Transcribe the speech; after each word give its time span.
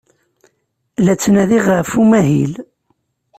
La 1.03 1.13
ttnadiɣ 1.15 1.65
ɣef 1.75 1.91
umahil. 2.01 2.53